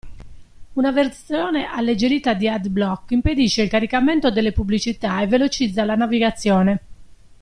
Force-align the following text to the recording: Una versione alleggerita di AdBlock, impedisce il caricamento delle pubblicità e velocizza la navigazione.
Una 0.73 0.89
versione 0.91 1.65
alleggerita 1.67 2.33
di 2.33 2.49
AdBlock, 2.49 3.11
impedisce 3.11 3.61
il 3.61 3.69
caricamento 3.69 4.31
delle 4.31 4.51
pubblicità 4.51 5.21
e 5.21 5.27
velocizza 5.27 5.83
la 5.85 5.93
navigazione. 5.93 6.81